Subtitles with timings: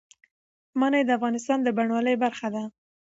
[0.79, 2.63] منی د افغانستان د بڼوالۍ برخه ده.